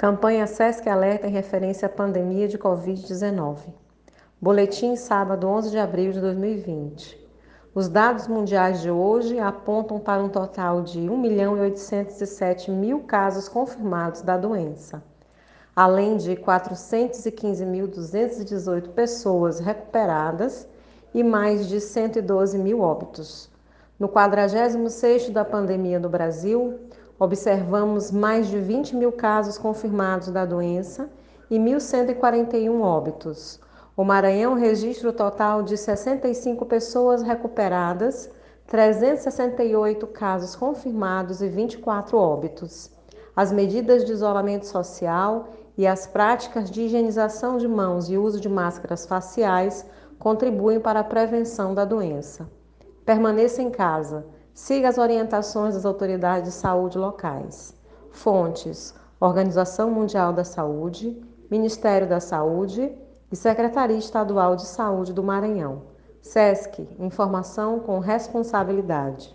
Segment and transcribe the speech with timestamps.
[0.00, 3.58] Campanha SESC Alerta em referência à pandemia de Covid-19.
[4.40, 7.22] Boletim sábado 11 de abril de 2020.
[7.74, 13.00] Os dados mundiais de hoje apontam para um total de 1 milhão e 807 mil
[13.00, 15.02] casos confirmados da doença,
[15.76, 20.66] além de 415.218 pessoas recuperadas
[21.12, 23.50] e mais de 112 mil óbitos.
[23.98, 26.88] No 46º da pandemia no Brasil,
[27.20, 31.10] observamos mais de 20 mil casos confirmados da doença
[31.50, 33.60] e 1.141 óbitos.
[33.94, 38.30] O Maranhão registra o total de 65 pessoas recuperadas,
[38.66, 42.90] 368 casos confirmados e 24 óbitos.
[43.36, 48.48] As medidas de isolamento social e as práticas de higienização de mãos e uso de
[48.48, 49.84] máscaras faciais
[50.18, 52.48] contribuem para a prevenção da doença.
[53.04, 54.24] Permaneça em casa.
[54.62, 57.74] Siga as orientações das autoridades de saúde locais.
[58.10, 61.18] Fontes: Organização Mundial da Saúde,
[61.50, 62.92] Ministério da Saúde
[63.32, 65.84] e Secretaria Estadual de Saúde do Maranhão.
[66.20, 69.34] SESC Informação com responsabilidade.